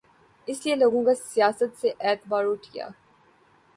اس 0.47 0.65
لیے 0.65 0.75
لوگوں 0.75 1.03
کا 1.05 1.13
سیاست 1.15 1.79
سے 1.81 1.91
اعتبار 1.99 2.45
اٹھ 2.45 2.67
گیا۔ 2.73 2.87